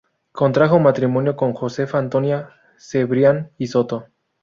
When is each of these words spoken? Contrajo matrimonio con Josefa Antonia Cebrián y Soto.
Contrajo 0.31 0.79
matrimonio 0.79 1.35
con 1.35 1.53
Josefa 1.53 1.99
Antonia 1.99 2.49
Cebrián 2.75 3.51
y 3.59 3.67
Soto. 3.67 4.07